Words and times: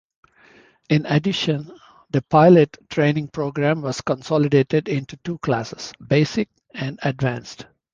In 0.89 1.05
addition, 1.05 1.71
the 2.09 2.23
pilot 2.23 2.75
training 2.89 3.27
program 3.27 3.83
was 3.83 4.01
consolidated 4.01 4.89
into 4.89 5.15
two 5.17 5.37
classes, 5.37 5.93
Basic 6.07 6.49
and 6.73 6.97
Advanced. 7.03 7.67